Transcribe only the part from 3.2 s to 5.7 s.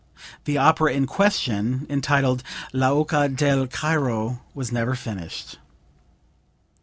del Cairo," was never finished.)